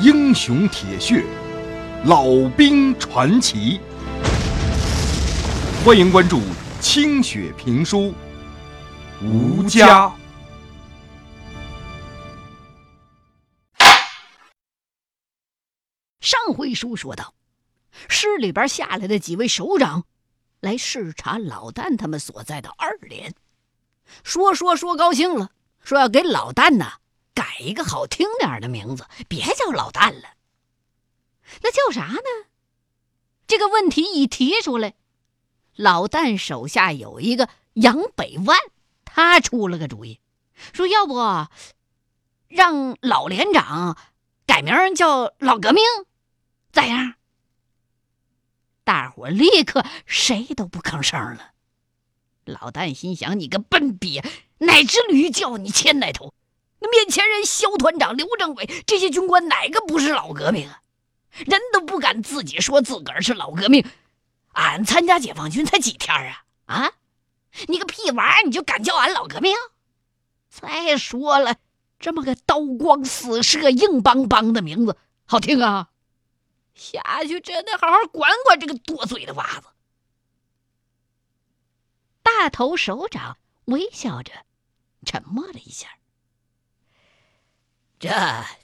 [0.00, 1.24] 英雄铁血，
[2.04, 3.80] 老兵传奇。
[5.84, 6.40] 欢迎关注
[6.80, 8.14] 清雪评书，
[9.20, 10.14] 吴家。
[16.20, 17.34] 上回书说到，
[18.08, 20.04] 市里边下来的几位首长
[20.60, 23.34] 来视察老旦他们所在的二连，
[24.22, 25.50] 说说说高兴了，
[25.82, 26.86] 说要给老旦呢
[27.38, 30.30] 改一个好听点的名字，别叫老旦了。
[31.62, 32.48] 那叫啥呢？
[33.46, 34.94] 这个问题一提出来，
[35.76, 38.58] 老旦手下有一个杨北万，
[39.04, 40.18] 他出了个主意，
[40.72, 41.14] 说要不
[42.48, 43.96] 让老连长
[44.44, 45.84] 改名叫老革命。
[46.72, 47.14] 咋样？
[48.82, 51.52] 大伙立刻谁都不吭声了。
[52.44, 54.20] 老旦心想：“你个笨逼，
[54.58, 56.34] 哪只驴叫你牵哪头？
[56.80, 60.82] 那面前人肖团长、刘政委这些军官哪个不是老革命啊？
[61.30, 63.86] 人都不敢自己说自个儿是老革命。
[64.52, 66.44] 俺参加解放军才几天啊？
[66.66, 66.92] 啊，
[67.68, 69.54] 你个屁娃，你就敢叫俺老革命？
[70.48, 71.56] 再说了，
[71.98, 75.90] 这么个刀光四射、硬邦邦的名字，好听啊！”
[76.74, 79.68] 下去真得好好管管这个多嘴的娃子。
[82.22, 84.32] 大头首长微笑着，
[85.04, 85.97] 沉默了一下。
[87.98, 88.10] 这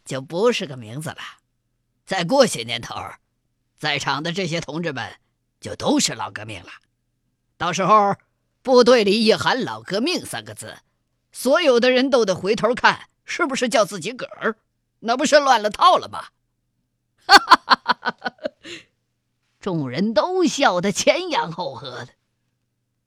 [0.05, 1.19] 就不是个名字了。
[2.07, 2.95] 再过些年头，
[3.77, 5.19] 在场的这些同志们
[5.61, 6.71] 就都是老革命了。
[7.57, 8.17] 到时候
[8.63, 10.79] 部队里一喊“老革命”三个字，
[11.33, 14.57] 所有的人都得回头看，是不是叫自己个儿？
[15.01, 16.29] 那不是乱了套了吗？
[17.27, 18.35] 哈哈哈哈哈！
[19.61, 22.09] 众人都笑得前仰后合的。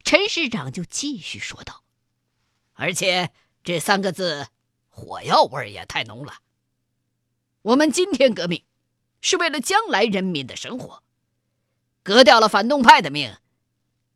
[0.03, 1.83] 陈师长就继续说道
[2.73, 3.31] ：“而且
[3.63, 4.47] 这三个字，
[4.97, 6.39] 火药味也太浓了。
[7.61, 8.63] 我们今天革命，
[9.21, 11.03] 是为了将来人民的生活。
[12.01, 13.37] 革掉了反动派的命，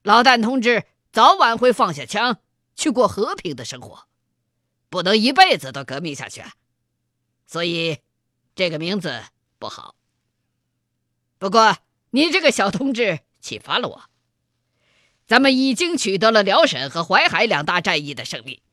[0.01, 2.39] 老旦同志早晚会放下枪，
[2.75, 4.07] 去过和平的生活，
[4.89, 6.43] 不能一辈子都革命下去。
[7.45, 7.99] 所以，
[8.55, 9.23] 这个名字。”
[9.59, 9.93] 不好。
[11.37, 11.77] 不过
[12.09, 14.01] 你这个小同志启发了我。
[15.27, 18.63] 咱们已经取得了辽沈和淮海两大战役的胜利，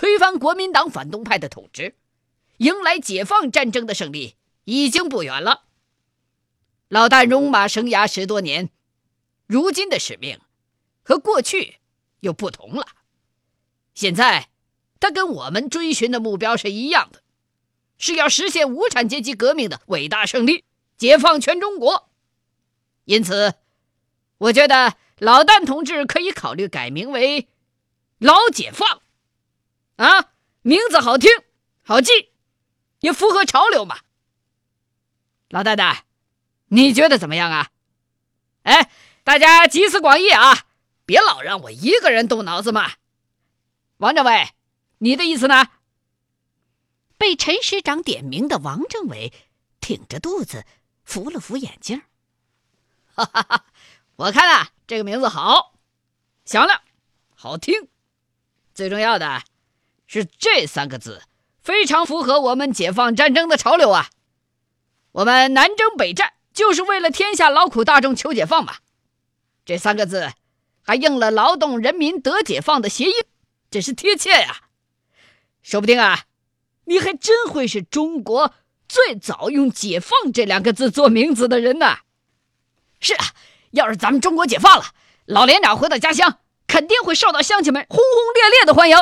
[0.00, 1.94] 推翻国民党反动派的统治，
[2.56, 4.34] 迎来解放战争的胜利
[4.64, 5.64] 已经不远了。
[6.88, 8.70] 老旦戎马生涯十多年，
[9.46, 10.40] 如今的使命
[11.02, 11.80] 和过去
[12.20, 12.86] 又不同了。
[13.92, 14.48] 现在
[14.98, 17.20] 他跟我们追寻的目标是一样的。
[17.98, 20.64] 是要实现无产阶级革命的伟大胜利，
[20.96, 22.08] 解放全中国。
[23.04, 23.52] 因此，
[24.38, 27.48] 我觉得老旦同志可以考虑改名为
[28.16, 29.02] “老解放”。
[30.00, 31.30] 啊，名字好听，
[31.82, 32.32] 好记，
[33.00, 34.00] 也符合潮流嘛。
[35.50, 36.06] 老太太，
[36.68, 37.70] 你觉得怎么样啊？
[38.62, 38.90] 哎，
[39.24, 40.64] 大家集思广益啊，
[41.04, 42.92] 别老让我一个人动脑子嘛。
[43.98, 44.54] 王政委，
[44.96, 45.68] 你的意思呢？
[47.18, 49.30] 被陈师长点名的王政委
[49.82, 50.64] 挺着肚子，
[51.04, 52.00] 扶了扶眼镜。
[53.14, 53.66] 哈哈哈！
[54.16, 55.74] 我看啊，这个名字好，
[56.46, 56.80] 响亮，
[57.34, 57.90] 好听。
[58.72, 59.42] 最重要的
[60.12, 61.22] 是这三个字
[61.62, 64.10] 非常符合我们解放战争的潮流啊！
[65.12, 68.78] 我们南征北战就是为了天下劳苦大众求解放嘛。
[69.64, 70.32] 这三个字
[70.82, 73.12] 还应了“劳动人民得解放”的谐音，
[73.70, 74.62] 真是贴切呀！
[75.62, 76.24] 说不定啊。
[76.86, 78.52] 你还真会是中国
[78.88, 81.98] 最早用“解放”这两个字做名字的人呢！
[82.98, 83.26] 是啊，
[83.70, 84.86] 要是咱们中国解放了，
[85.26, 88.96] 老连长回到家乡，肯定会受到乡亲们轰轰烈烈的欢迎。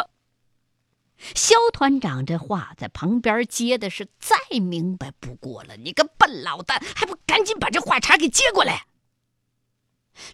[1.35, 5.77] 肖团长这话在旁边接的是再明白不过了。
[5.77, 8.87] 你个笨老蛋，还不赶紧把这话茬给接过来！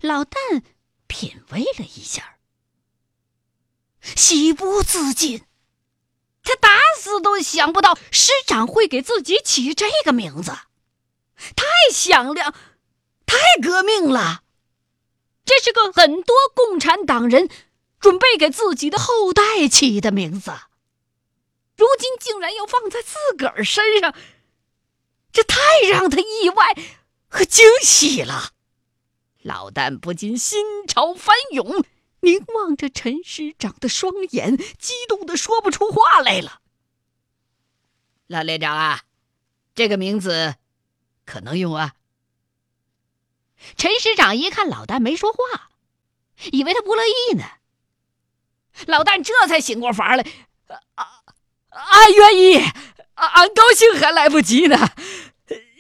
[0.01, 0.63] 老旦
[1.07, 2.37] 品味了一下，
[4.03, 5.45] 喜不自禁。
[6.43, 10.53] 他打死都想不到师长会给自己起这个名字，
[11.57, 12.55] 太响亮，
[13.25, 14.43] 太革命了。
[15.47, 17.49] 这是个很多共产党人
[17.99, 20.53] 准备给自己的后代起的名字，
[22.19, 24.15] 竟然要放在自个儿身上，
[25.33, 25.59] 这太
[25.91, 26.75] 让他意外
[27.29, 28.53] 和惊喜了。
[29.43, 31.85] 老旦不禁心潮翻涌。
[32.21, 36.63] 凝望着陈师长的双眼，激动的说不出话来了。
[38.29, 39.03] 老连长啊，
[39.75, 40.55] 这个名字
[41.27, 41.93] 可能用啊？
[43.77, 45.71] 陈师长一看老旦没说话，
[46.51, 47.45] 以为他不乐意呢。
[48.87, 50.27] 老旦这才醒过法来，
[50.95, 51.24] 啊，
[51.75, 52.65] 俺愿意，
[53.15, 54.77] 俺高兴还来不及呢。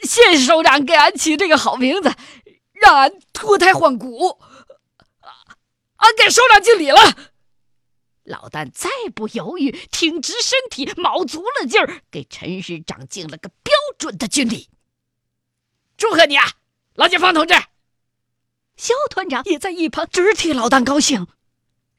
[0.03, 2.13] 谢谢首长给俺起这个好名字，
[2.73, 4.39] 让俺脱胎换骨。
[5.97, 6.99] 俺给首长敬礼了。
[8.25, 14.69] 老旦再不犹豫，挺直身体，卯足了劲儿，给陈师长敬了个标准的军礼。
[15.97, 16.53] 祝贺你啊，
[16.95, 17.55] 老解放同志！
[18.77, 21.27] 肖团长也在一旁直替老旦高兴，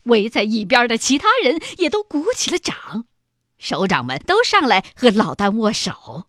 [0.04, 3.06] 围在一边的其他人也都鼓起了掌，
[3.66, 6.28] 首长们都上来和老旦握手。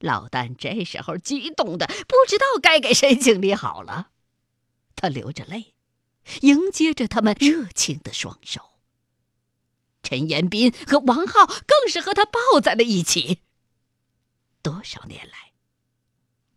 [0.00, 4.10] 老旦这时候激动的不知道该给谁敬礼好了，
[4.96, 5.72] 他流着泪，
[6.42, 8.60] 迎接着他们热情的双手。
[10.02, 13.40] 陈延斌和王浩更是和他抱在了一起。
[14.60, 15.52] 多少年来，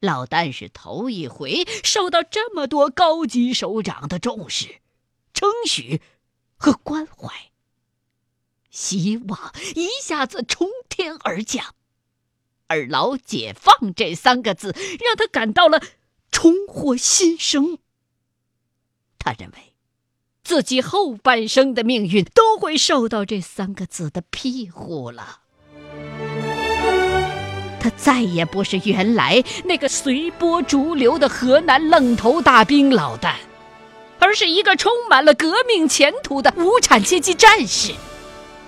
[0.02, 4.82] 老旦是头一回受到这么多高级首长的重视、
[5.34, 6.02] 称许
[6.58, 7.54] 和关怀，
[8.78, 11.74] 希望一下子从天而降。
[12.68, 15.82] 而“老解放”这三个字，让他感到了
[16.32, 17.80] 重获新生。
[19.18, 19.74] 他认为，
[20.44, 25.40] 自己后半生的命运都会受到这三个字的庇护了。
[27.80, 33.38] 他再也不是原来那个随波逐流的河南愣头大兵老旦，
[34.20, 37.96] 而是一个充满了革命前途的无产阶级战士。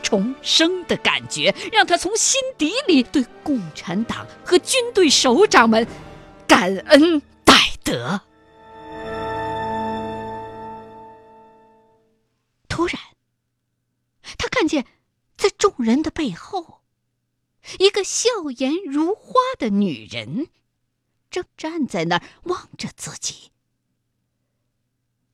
[0.02, 5.88] 重生的感觉让他从心底里对共产党和军队首长们
[6.48, 7.54] 感恩戴
[7.84, 8.22] 德。
[12.68, 13.00] 突然，
[14.38, 14.86] 他看见
[15.36, 16.82] 在众人的背后，
[17.78, 20.48] 一个笑颜如花的女人
[21.30, 23.52] 正站在那儿望着自己。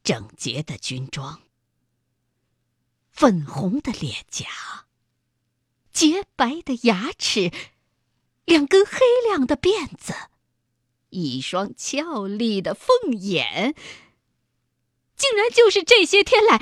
[0.04, 1.45] 整洁的军装。
[3.16, 4.46] 粉红的脸颊，
[5.94, 7.50] 洁白的牙齿，
[8.44, 10.14] 两根黑亮的辫子，
[11.12, 13.74] 一双俏丽的凤眼，
[15.16, 16.62] 竟然就是这些天来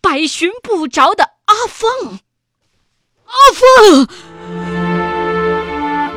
[0.00, 2.18] 百寻不着的阿凤。
[3.26, 4.08] 阿凤！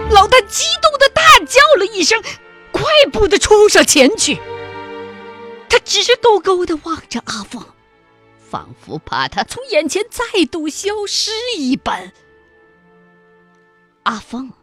[0.10, 2.24] 老大激动的大叫了一声，
[2.72, 2.84] 快
[3.14, 4.42] 步的冲上前去。
[5.70, 7.64] 他直勾勾的望着阿凤。
[8.50, 12.14] 仿佛怕他从眼前再度消失一般。
[14.04, 14.54] 阿凤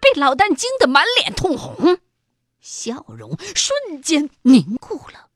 [0.00, 1.98] 被老旦惊得满脸通红，
[2.60, 5.28] 笑容瞬间凝固了，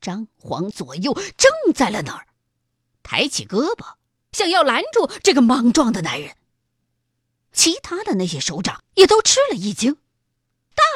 [0.00, 2.26] 张皇左右怔在了那儿，
[3.02, 3.94] 抬起胳膊
[4.32, 6.36] 想要拦住这个莽撞的男人。
[7.52, 9.96] 其他的那些首长也都吃了一惊。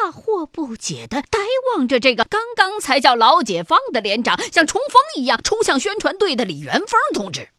[0.02, 1.38] 大惑不解的呆
[1.68, 7.50] 望着这个刚刚才叫老解放的连长，像冲锋一样冲向宣传队的李元芳同志。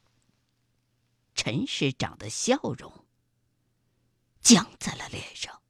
[1.36, 3.06] 陈师长的笑容
[4.42, 5.62] 僵在了脸上，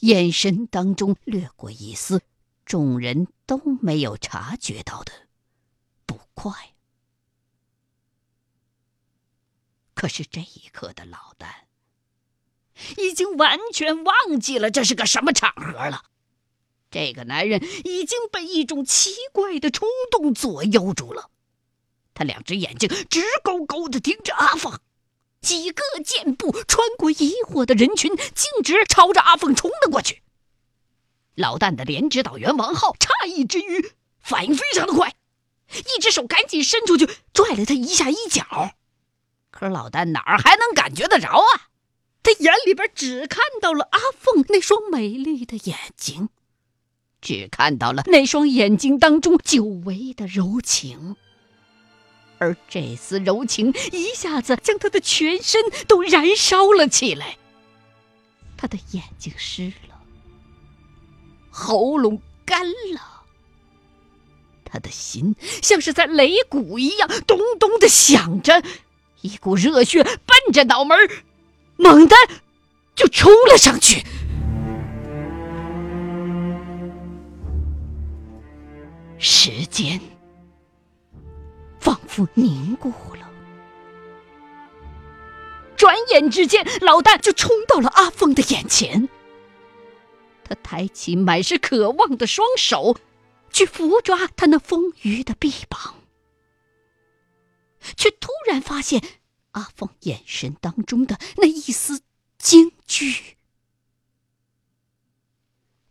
[0.00, 2.22] 眼神当中掠过一丝
[2.64, 5.12] 众人都没有察觉到的
[6.06, 6.74] 不快。
[9.94, 11.67] 可是这一刻的老旦。
[12.96, 16.04] 已经完全忘记了这是个什么场合了。
[16.90, 21.28] 这个男人已经被一种奇怪的冲动左右住了，
[22.14, 24.78] 他两只眼睛直勾勾的盯着阿凤，
[25.42, 30.22] 几个箭步穿过疑惑的人群，径直朝着阿凤冲了过去。
[31.34, 35.14] 老旦的连指导员王浩诧异之余，反应非常的快，
[35.70, 38.72] 一只手赶紧伸出去拽了他一下衣角，
[39.50, 41.68] 可老旦哪儿还能感觉得着啊？
[42.28, 46.28] 他眼里边只看到了阿凤那双美丽的眼睛，
[47.22, 51.16] 只看到了那双眼睛当中久违的柔情，
[52.36, 57.38] 而这丝柔情一下子将他的全身都燃烧了起来。
[58.58, 59.98] 他的眼睛湿了，
[61.48, 63.22] 喉咙干了，
[64.66, 68.62] 他的心像是在擂鼓一样咚咚的响着，
[69.22, 71.08] 一股热血奔着脑门儿。
[71.78, 72.14] 猛地，
[72.94, 74.04] 就冲了上去。
[79.16, 80.00] 时间
[81.80, 83.28] 仿佛凝固了，
[85.76, 89.08] 转眼之间，老旦就冲到了阿凤的眼前。
[90.44, 92.96] 他抬起满是渴望的双手，
[93.50, 95.94] 去扶抓他那丰腴的臂膀，
[97.96, 99.02] 却突然发现。
[99.52, 102.02] 阿凤眼神当中的那一丝
[102.38, 103.36] 惊惧，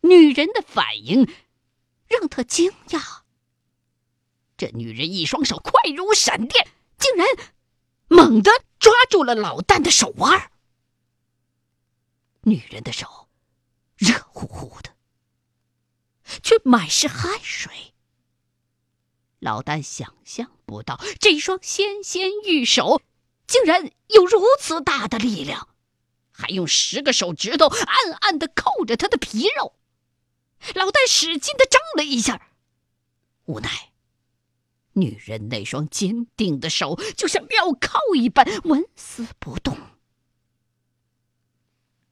[0.02, 1.30] 女人的反应
[2.08, 3.22] 让他惊讶。
[4.56, 7.28] 这女人一双手快如闪电，竟然
[8.08, 10.52] 猛地抓住了老旦的手腕。
[12.42, 13.28] 女人的手
[13.98, 14.96] 热乎乎的，
[16.42, 17.94] 却满是汗水。
[19.40, 23.02] 老旦想象不到，这一双纤纤玉手
[23.48, 25.70] 竟然有如此大的力量，
[26.32, 29.74] 还用十个手指头暗暗的扣着他的皮肉。
[30.76, 32.50] 老旦使劲的挣了一下，
[33.46, 33.92] 无奈，
[34.94, 39.78] 女人那双坚定的手就像镣铐一般纹丝不动。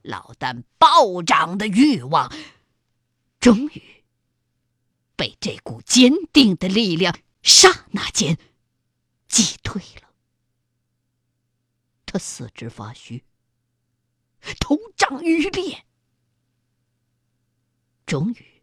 [0.02, 2.32] 老旦暴涨的欲望，
[3.40, 4.04] 终于
[5.16, 8.38] 被这股坚定的力量刹那间
[9.26, 10.05] 击退了。
[12.16, 13.26] 他四肢发虚，
[14.58, 15.84] 头胀欲裂，
[18.06, 18.62] 终于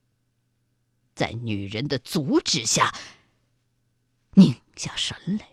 [1.14, 2.92] 在女人的阻止下
[4.32, 5.48] 拧下神来。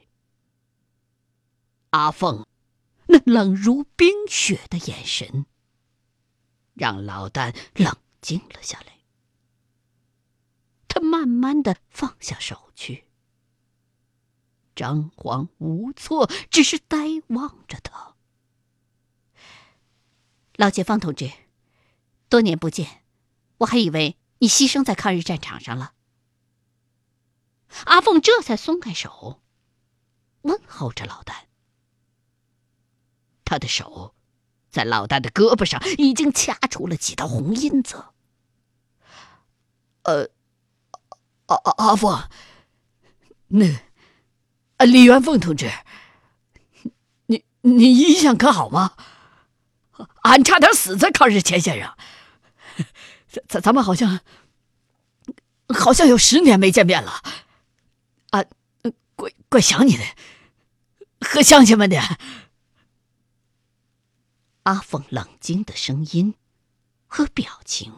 [1.90, 2.46] 阿凤
[3.08, 5.44] 那冷如冰雪的眼神。
[6.72, 9.00] 让老旦冷静了下来，
[10.88, 13.09] 他慢慢的放下手去，
[14.80, 16.96] 张皇无措，只是呆
[17.26, 18.14] 望着他。
[20.54, 21.30] 老解放同志，
[22.30, 23.02] 多年不见，
[23.58, 25.92] 我还以为你牺牲在抗日战场上了。
[27.84, 29.42] 阿凤这才松开手，
[30.40, 31.44] 问候着老旦，
[33.44, 34.14] 他的手。
[34.70, 38.04] 在老旦的胳膊上已经掐出了几道红印子。
[40.04, 40.30] 呃，
[41.46, 42.30] 阿阿阿凤，
[43.48, 43.66] 那，
[44.84, 45.70] 李元凤同志，
[47.26, 48.96] 你你印象可好吗？
[50.22, 51.96] 俺差点死在抗日前线上，
[53.48, 54.20] 咱咱们好像
[55.68, 57.22] 好像有十年没见面了，
[58.30, 58.44] 啊，
[59.16, 60.04] 怪怪想你的，
[61.20, 62.00] 和乡亲们的。
[64.64, 66.34] 阿凤冷静的声音
[67.06, 67.94] 和表情，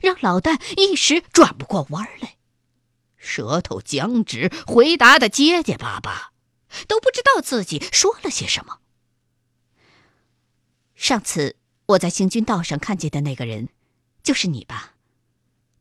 [0.00, 2.35] 让老旦一时转不过弯来，
[3.26, 6.32] 舌头僵直，回答的结结巴巴，
[6.86, 8.78] 都不知道自己说了些什么。
[10.94, 11.56] 上次
[11.86, 13.68] 我在行军道上看见的那个人，
[14.22, 14.94] 就是你吧？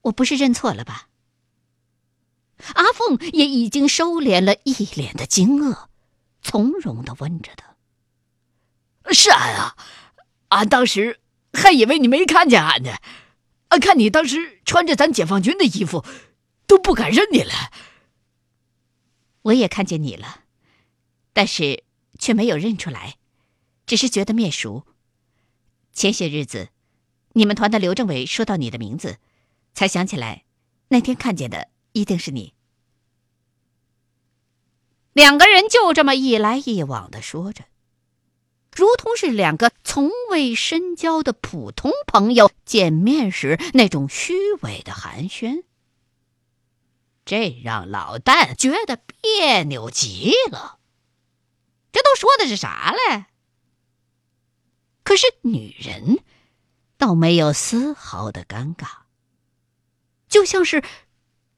[0.02, 1.08] 我不是认错了吧？
[2.74, 5.86] 阿凤也已经收敛了一脸的惊愕，
[6.42, 7.76] 从容的问着他。
[9.14, 9.76] 是俺啊，
[10.50, 11.20] 俺当时
[11.54, 12.98] 还以为你没看见俺呢，
[13.70, 16.04] 俺看你当时穿着咱解放军的衣服，
[16.68, 17.72] 都不敢认你了。
[19.44, 20.44] 我也看见你了，
[21.34, 21.84] 但是
[22.18, 23.18] 却没有认出来，
[23.86, 24.86] 只是觉得面熟。
[25.94, 26.70] 前些日子，
[27.34, 29.18] 你们团的刘政委说到你的名字，
[29.74, 30.46] 才想起来，
[30.88, 32.54] 那天看见的一定是你。
[35.14, 37.66] 两个人就这么一来一往的说着。
[38.76, 45.64] 如同是两个从未深交的普通朋友见面时那种虚伪的寒暄，
[47.26, 50.80] 这让老旦觉得别扭极了。
[51.92, 53.26] 这都说的是啥嘞？
[55.04, 56.20] 可是女人
[56.98, 58.88] 倒没有丝毫的尴尬，
[60.28, 60.84] 就像是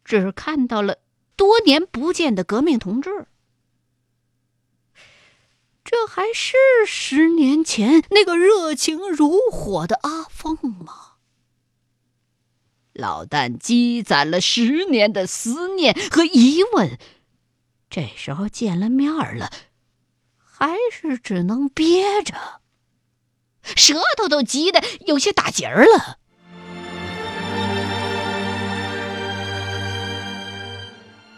[0.04, 1.00] 只看到了
[1.36, 3.28] 多年不见的革命同志。
[5.84, 11.07] 这还是十年前那个热情如火的阿凤吗？
[12.98, 16.98] 老旦积攒了十年的思念和疑问，
[17.92, 19.52] 这时候见了面了，
[20.44, 22.34] 还是只能憋着，
[23.62, 26.18] 舌头都急得有些打结儿了。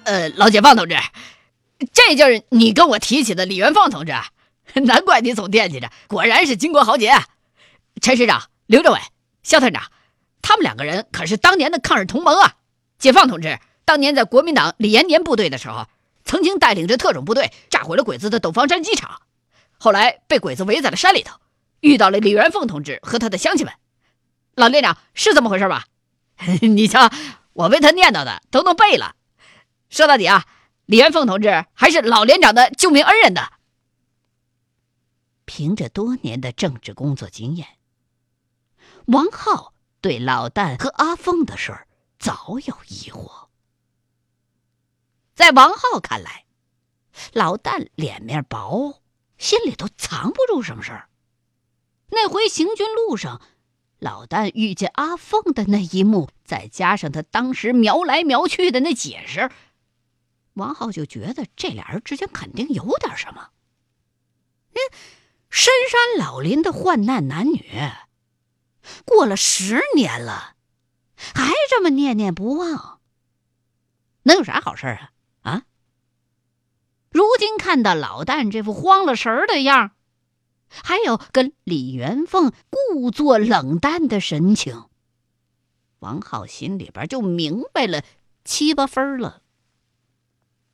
[0.06, 0.96] 呃，老解放同志，
[1.92, 4.14] 这就是你跟我提起的李元芳同志。
[4.76, 7.12] 难怪你总惦记着，果然是巾帼豪杰。
[8.02, 9.00] 陈师长、刘政委、
[9.44, 9.92] 肖团长，
[10.42, 12.56] 他们两个人可是当年的抗日同盟啊！
[12.98, 15.88] 解放同志当年在国民党李延年部队的时候，
[16.26, 19.22] 曾经带领着特种部队炸毁了鬼子的斗方山机场，
[19.78, 21.40] 后来被鬼子围在了山里头，
[21.80, 23.74] 遇到了李元凤同志和他的乡亲们。
[24.56, 25.86] 老连长是这么回事吧？
[26.62, 27.10] 你瞧，
[27.54, 29.16] 我为他念叨的都能背了。
[29.90, 30.46] 说到底啊，
[30.86, 33.48] 李元凤同志还是老连长的救命恩人呢。
[35.46, 37.68] 凭着多年的政治工作经验，
[39.06, 41.88] 王浩对老旦和阿凤的事儿
[42.18, 43.48] 早有疑惑。
[45.34, 46.46] 在王浩看来，
[47.34, 49.02] 老旦脸面薄，
[49.38, 51.10] 心里头藏不住什么事儿。
[52.10, 53.42] 那回行军路上，
[54.00, 59.50] 老旦遇见阿凤的那一幕，再加上他当时瞄来瞄去的那解释，
[60.54, 63.52] 王浩就觉得这俩人之间肯定有点什么。
[64.72, 64.80] 嗯。
[65.52, 67.66] 深山老林的患难男女，
[69.06, 70.56] 过了十年了，
[71.16, 73.00] 还这么念念不忘，
[74.24, 75.12] 能有啥好事啊？
[75.42, 75.64] 啊！
[77.10, 79.92] 如今看到老旦这副慌了神儿的样儿
[80.68, 84.86] 还有跟李元凤故作冷淡的神情，
[86.00, 88.04] 王浩心里边就明白了
[88.44, 89.42] 七八分了。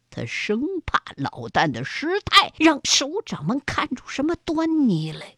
[0.10, 5.38] 他生怕老旦的失态让首长们看出什么端倪来，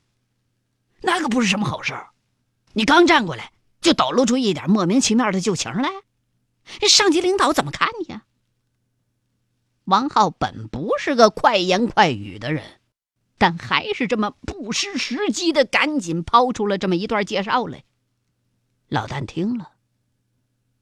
[1.01, 2.09] 那可不是什么好事儿。
[2.77, 5.89] 你刚站过来，就抖露出一点莫名其妙的旧情来，
[6.87, 8.23] 上级领导怎么看你呀？
[9.85, 12.79] 王浩本不是个快言快语的人，
[13.39, 17.83] 但还是这么不失时机的赶紧抛出了这么一段介绍来。
[18.89, 19.71] 老旦听了，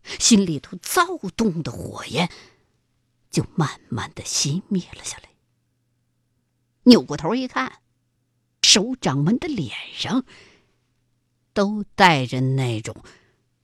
[0.04, 2.30] 心里头躁动的火焰。
[3.32, 5.30] 就慢慢的熄灭了下来。
[6.84, 7.80] 扭过头一看，
[8.64, 10.26] 首长们的脸上
[11.56, 13.04] 都带着那种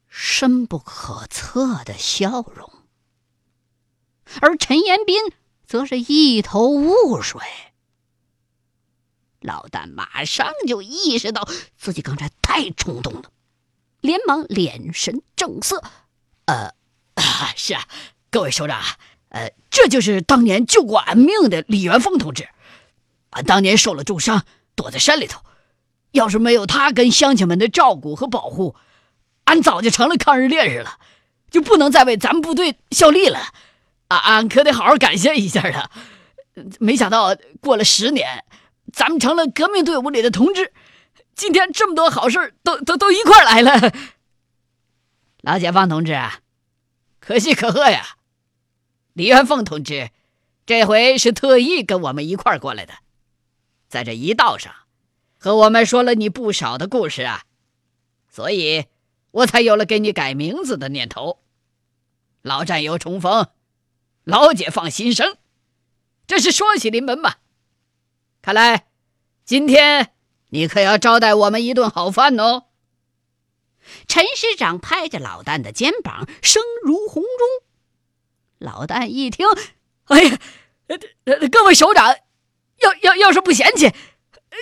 [0.07, 2.71] 深不可测的笑容，
[4.39, 5.17] 而陈延斌
[5.67, 7.41] 则是一头雾水。
[9.41, 13.31] 老旦马上就意识到自己刚才太冲动了，
[13.99, 15.83] 连忙脸神正色
[16.47, 16.73] ：“呃
[17.15, 17.87] 啊， 是啊，
[18.29, 18.81] 各位首长。”
[19.29, 22.49] 呃，这就是当年救过俺命的李元凤同志。
[23.31, 24.45] 俺当年受了重伤，
[24.75, 25.41] 躲在山里头。
[26.11, 28.75] 要是没有他跟乡亲们的照顾和保护，
[29.45, 30.99] 俺早就成了抗日烈士了，
[31.49, 33.39] 就不能再为咱们部队效力了。
[34.09, 35.89] 俺俺可得好好感谢一下他。
[36.79, 38.43] 没想到过了十年，
[38.91, 40.73] 咱们成了革命队伍里的同志。
[41.33, 43.93] 今天这么多好事都都都一块来了。
[45.41, 46.39] 老解放同志啊，
[47.19, 48.17] 可喜可贺呀！
[49.13, 50.09] 李元凤同志，
[50.65, 52.93] 这回是特意跟我们一块过来的，
[53.87, 54.73] 在这一道上，
[55.43, 57.45] 和我们说了你不少的故事啊，
[58.29, 58.85] 所以
[59.31, 61.41] 我才有了给你改名字的念头。
[62.43, 63.49] 老战友重逢，
[64.23, 65.37] 老解放新生，
[66.27, 67.37] 这是双喜临门嘛。
[68.43, 68.85] 看来
[69.43, 70.13] 今天
[70.49, 72.65] 你可要招待我们一顿好饭哦。
[74.07, 77.67] 陈师长拍着老旦的肩膀，声如洪钟。
[78.59, 79.47] 老旦一听，
[80.03, 80.39] 哎呀，
[81.51, 82.15] 各位首长，
[82.77, 83.91] 要要要是不嫌弃，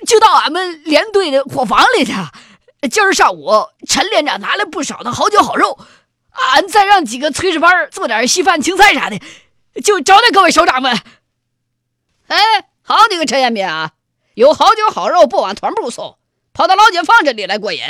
[0.05, 2.13] 就到俺们连队的伙房里去。
[2.89, 5.77] 今儿上午，陈连长拿来不少的好酒好肉，
[6.31, 9.19] 俺再让几个炊事班做点稀饭、青菜啥的，
[9.81, 10.97] 就招待各位首长们。
[12.27, 12.37] 哎，
[12.81, 13.91] 好你个陈延斌啊，
[14.35, 16.17] 有好酒好肉不往团部送，
[16.53, 17.81] 跑到老解放这里来过瘾，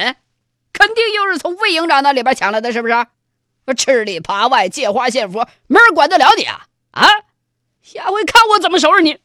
[0.73, 3.05] 肯定又是从魏营长那里边抢来的，是不是？
[3.77, 6.65] 吃里扒外，借花献佛，没人管得了你啊！
[6.89, 7.07] 啊，
[7.83, 9.19] 下回看我怎么收拾你！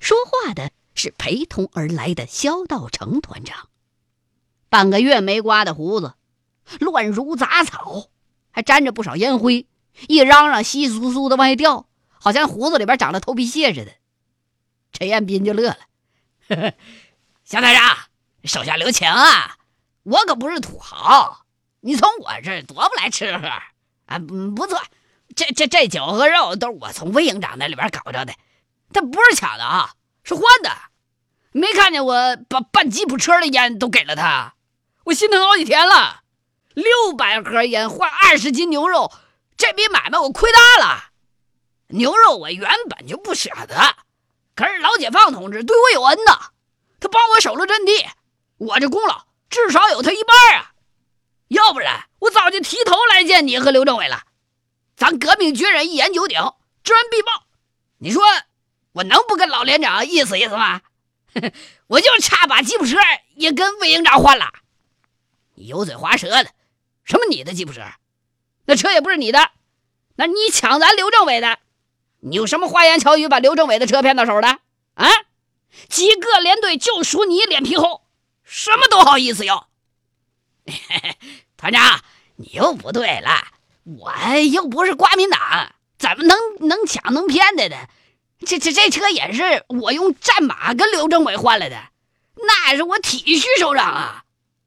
[0.00, 0.70] 说话的
[1.02, 3.68] 是陪同而来的肖道成团长，
[4.68, 6.14] 半个月没刮的胡子，
[6.78, 8.06] 乱如杂草，
[8.52, 9.66] 还沾着不少烟灰，
[10.06, 13.90] 一嚷嚷，稀疏疏的往外掉，好像胡子里边长了头皮屑似的。
[14.92, 15.78] 陈彦斌就乐了
[16.48, 16.74] ：“呵呵，
[17.42, 17.96] 肖团长，
[18.44, 19.56] 手下留情啊！
[20.04, 21.44] 我可不是土豪。”
[21.82, 23.48] 你从我这儿夺不来吃喝，
[24.06, 24.20] 啊，
[24.54, 24.80] 不错，
[25.34, 28.32] 这这这酒和肉都是我从魏营长那里边搞着的，
[28.92, 30.70] 他不是抢的啊，是换的。
[31.52, 34.54] 没看见我把半吉普车的烟都给了他，
[35.04, 36.22] 我心疼好几天了。
[36.74, 39.12] 六百盒烟换二十斤牛肉，
[39.56, 41.10] 这笔买卖我亏大了。
[41.88, 43.96] 牛肉我原本就不舍得，
[44.56, 46.52] 可是老解放同志对我有恩呐，
[46.98, 48.06] 他帮我守了阵地，
[48.56, 50.72] 我这功劳至少有他一半啊。
[51.48, 54.22] 要不然我早就提头来见你和刘政委了。
[54.96, 56.40] 咱革命军人一言九鼎，
[56.82, 57.30] 知恩必报。
[57.98, 58.22] 你说
[58.92, 60.80] 我能不跟老连长意思意思吗？
[61.88, 62.96] 我就差把吉普车
[63.34, 64.52] 也跟魏营长换了。
[65.54, 66.50] 油嘴滑舌的，
[67.04, 67.82] 什么你的吉普车？
[68.64, 69.50] 那车也不是你的，
[70.16, 71.58] 那你抢咱刘政委的。
[72.20, 74.58] 你有什么花言巧语把刘政委的车骗到手的？
[74.94, 75.08] 啊？
[75.88, 78.02] 几个连队就属你脸皮厚，
[78.44, 79.68] 什么都好意思要。
[81.56, 82.02] 团长，
[82.36, 83.30] 你又不对了，
[83.84, 84.12] 我
[84.52, 87.76] 又不是国民党，怎么能能抢能骗的呢？
[88.46, 91.76] 这这这车也是我用战马跟刘政委换来的，
[92.34, 94.24] 那是我体恤首长啊。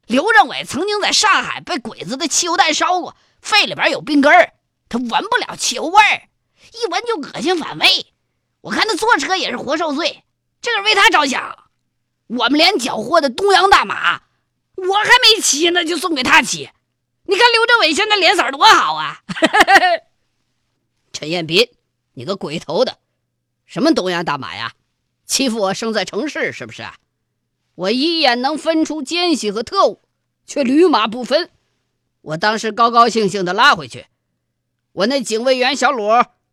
[0.07, 4.53] 刘政委曾经在上海被鬼子的汽油弹烧过，肺里边有病根儿，
[4.87, 6.29] 他闻不了汽油味儿，
[6.73, 8.07] 一闻就恶心反胃。
[8.61, 10.23] 我看他坐车也是活受罪，
[10.61, 11.69] 这是为他着想。
[12.27, 14.21] 我们连缴获的东洋大马。
[14.75, 16.69] 我还没骑呢，就送给他骑。
[17.23, 19.19] 你看刘政委现在脸色多好啊！
[21.13, 21.69] 陈彦斌，
[22.13, 22.99] 你个鬼头的，
[23.65, 24.73] 什么东洋大马呀？
[25.25, 26.85] 欺负我生在城市是不是？
[27.73, 30.01] 我一眼能分出奸细和特务，
[30.45, 31.49] 却驴马不分。
[32.21, 34.05] 我当时高高兴兴的拉回去，
[34.93, 36.09] 我那警卫员小鲁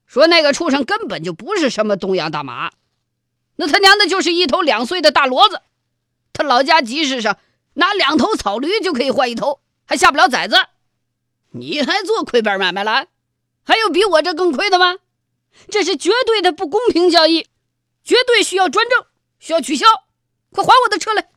[0.07, 2.73] 说那个畜生根本就不是什么东洋大马，
[3.57, 5.61] 那他娘的就是一头两岁的大骡子。
[6.33, 7.39] 他老家集市上
[7.75, 10.57] 拿两头草驴就可以换一头，还下不了崽子。
[11.51, 13.07] 你还做亏本买卖了？
[13.65, 14.97] 还有比我这更亏的吗？
[15.71, 17.47] 这是绝对的不公平交易，
[18.05, 19.07] 绝对需要专政，
[19.39, 19.87] 需要取消！
[20.51, 21.29] 快还我的车来！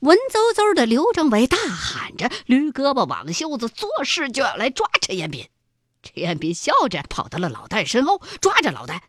[0.00, 5.48] 文绉绉的刘政委大喊着，捋胳膊挽袖子，作势就要来抓陈彦斌。
[6.02, 9.02] 陈彦斌笑着跑到了老戴身后，抓着老戴：“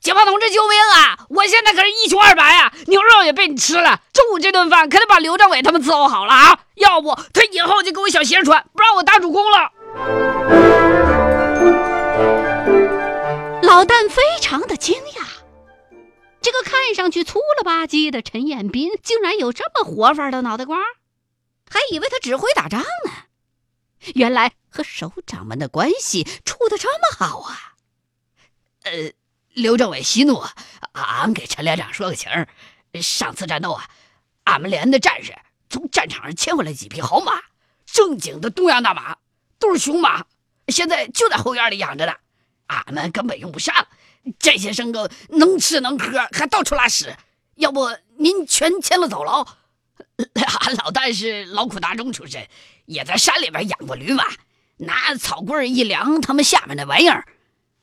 [0.00, 1.26] 解放同志救命啊！
[1.30, 6.60] 我现在可是一穷二白啊，牛肉也被你吃了，中午这顿饭可得把刘政委他们伺候好了啊！
[6.76, 9.72] 要不他以后就给我小鞋穿，不让我打主公了。”
[13.76, 15.26] 老旦非常的惊讶。
[16.40, 20.78] 这个看上去粗了吧唧的陈彦斌，竟然有这么活法的脑袋瓜，
[21.68, 23.12] 还以为他只会打仗呢。
[24.14, 27.74] 原来和首长们的关系处的这么好啊！
[28.84, 29.12] 呃，
[29.52, 30.42] 刘政委息怒，
[30.92, 32.48] 俺给陈连长说个情儿。
[33.02, 33.90] 上次战斗啊，
[34.44, 35.36] 俺们连的战士
[35.68, 37.42] 从战场上牵回来几匹好马，
[37.84, 39.18] 正经的东洋大马，
[39.58, 40.24] 都是雄马，
[40.68, 42.14] 现在就在后院里养着呢，
[42.66, 43.74] 俺们根本用不上。
[44.38, 47.16] 这些牲口能吃能喝，还到处拉屎，
[47.54, 49.46] 要不您全牵了走了？
[50.34, 52.48] 俺 老旦是劳苦大众出身，
[52.86, 54.24] 也在山里边养过驴马，
[54.78, 57.26] 拿草棍一量，他们下面那玩意儿，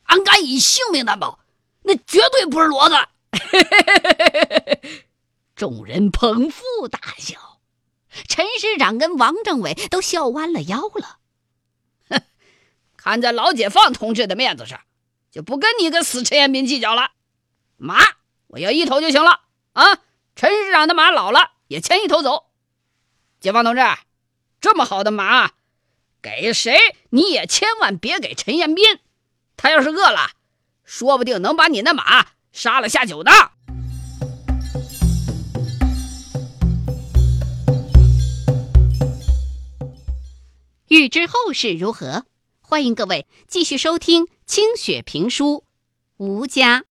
[0.03, 1.39] 俺敢以性命担保，
[1.83, 2.95] 那绝对不是骡子。
[5.55, 7.61] 众人捧腹大笑，
[8.27, 11.19] 陈师长跟王政委都笑弯了腰了。
[13.03, 14.79] 看在老解放同志的面子上。
[15.29, 17.09] 就不跟你个死陈彦斌计较了，
[17.75, 17.97] 马
[18.47, 19.41] 我要一头就行了
[19.73, 19.99] 啊！
[20.35, 22.45] 陈市长的马老了，也牵一头走。
[23.41, 23.81] 解放同志，
[24.61, 25.51] 这么好的马，
[26.21, 28.99] 给谁你也千万别给陈彦斌，
[29.57, 30.29] 他要是饿了，
[30.85, 33.31] 说不定能把你那马杀了下酒呢。
[40.87, 42.27] 欲知后事如何？
[42.65, 45.65] 欢迎各位继续收听清雪评书
[46.17, 46.85] 吴家